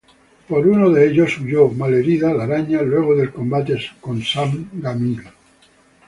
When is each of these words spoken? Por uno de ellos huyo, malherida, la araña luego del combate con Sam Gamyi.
Por 0.49 0.67
uno 0.67 0.89
de 0.89 1.05
ellos 1.09 1.37
huyo, 1.37 1.67
malherida, 1.69 2.33
la 2.33 2.45
araña 2.45 2.81
luego 2.81 3.15
del 3.15 3.31
combate 3.31 3.77
con 4.01 4.23
Sam 4.23 4.67
Gamyi. 4.73 5.19